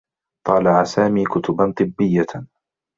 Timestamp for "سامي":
0.83-1.23